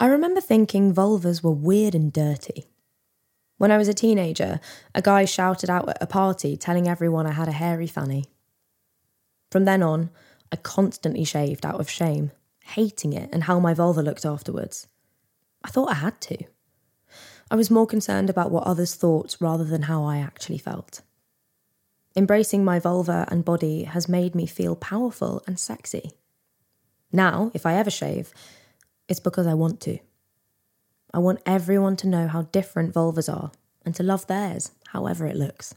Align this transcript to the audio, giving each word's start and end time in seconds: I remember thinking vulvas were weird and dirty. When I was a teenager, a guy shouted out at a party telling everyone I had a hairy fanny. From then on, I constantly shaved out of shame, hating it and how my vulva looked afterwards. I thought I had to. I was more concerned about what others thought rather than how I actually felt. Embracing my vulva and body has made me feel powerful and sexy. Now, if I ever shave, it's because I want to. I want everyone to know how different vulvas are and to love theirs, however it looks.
I 0.00 0.06
remember 0.06 0.40
thinking 0.40 0.94
vulvas 0.94 1.42
were 1.42 1.50
weird 1.50 1.94
and 1.94 2.12
dirty. 2.12 2.66
When 3.56 3.72
I 3.72 3.78
was 3.78 3.88
a 3.88 3.94
teenager, 3.94 4.60
a 4.94 5.02
guy 5.02 5.24
shouted 5.24 5.68
out 5.68 5.88
at 5.88 5.98
a 6.00 6.06
party 6.06 6.56
telling 6.56 6.86
everyone 6.86 7.26
I 7.26 7.32
had 7.32 7.48
a 7.48 7.52
hairy 7.52 7.88
fanny. 7.88 8.26
From 9.50 9.64
then 9.64 9.82
on, 9.82 10.10
I 10.52 10.56
constantly 10.56 11.24
shaved 11.24 11.66
out 11.66 11.80
of 11.80 11.90
shame, 11.90 12.30
hating 12.64 13.12
it 13.12 13.28
and 13.32 13.44
how 13.44 13.58
my 13.58 13.74
vulva 13.74 14.00
looked 14.00 14.24
afterwards. 14.24 14.86
I 15.64 15.70
thought 15.70 15.90
I 15.90 15.94
had 15.94 16.20
to. 16.22 16.44
I 17.50 17.56
was 17.56 17.70
more 17.70 17.86
concerned 17.86 18.30
about 18.30 18.52
what 18.52 18.64
others 18.64 18.94
thought 18.94 19.36
rather 19.40 19.64
than 19.64 19.82
how 19.82 20.04
I 20.04 20.18
actually 20.18 20.58
felt. 20.58 21.00
Embracing 22.14 22.64
my 22.64 22.78
vulva 22.78 23.26
and 23.30 23.44
body 23.44 23.84
has 23.84 24.08
made 24.08 24.36
me 24.36 24.46
feel 24.46 24.76
powerful 24.76 25.42
and 25.46 25.58
sexy. 25.58 26.12
Now, 27.10 27.50
if 27.52 27.66
I 27.66 27.74
ever 27.74 27.90
shave, 27.90 28.32
it's 29.08 29.20
because 29.20 29.46
I 29.46 29.54
want 29.54 29.80
to. 29.82 29.98
I 31.12 31.18
want 31.18 31.40
everyone 31.46 31.96
to 31.96 32.06
know 32.06 32.28
how 32.28 32.42
different 32.42 32.94
vulvas 32.94 33.32
are 33.32 33.50
and 33.84 33.94
to 33.94 34.02
love 34.02 34.26
theirs, 34.26 34.72
however 34.88 35.26
it 35.26 35.36
looks. 35.36 35.74